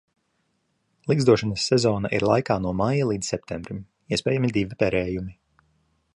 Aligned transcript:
Ligzdošanas 1.11 1.65
sezona 1.71 2.11
ir 2.21 2.25
laikā 2.31 2.57
no 2.65 2.73
maija 2.81 3.11
līdz 3.11 3.31
septembrim, 3.35 3.85
iespējami 4.17 4.55
divi 4.59 4.81
perējumi. 4.83 5.39